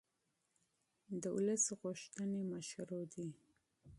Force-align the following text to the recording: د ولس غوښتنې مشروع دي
د 1.21 1.23
ولس 1.35 1.63
غوښتنې 1.81 2.41
مشروع 2.53 3.03
دي 3.13 3.27